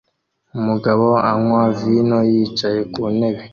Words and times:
Umugabo 0.57 1.05
anywa 1.31 1.63
vino 1.79 2.19
yicaye 2.31 2.79
ku 2.91 3.01
ntebe 3.15 3.43